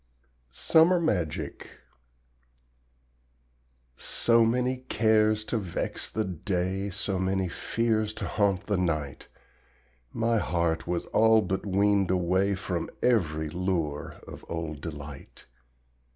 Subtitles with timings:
[0.49, 1.69] SUMMER MAGIC
[3.95, 9.27] So many cares to vex the day, So many fears to haunt the night,
[10.11, 15.45] My heart was all but weaned away From every lure of old delight.